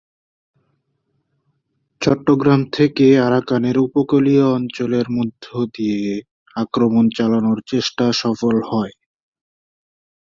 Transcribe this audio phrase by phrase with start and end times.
[2.01, 5.43] চট্টগ্রাম থেকে আরাকানের উপকূলীয় অঞ্চলের মধ্য
[5.75, 6.01] দিয়ে
[6.55, 8.93] আক্রমণ চালানোর চেষ্টা সফল হয়।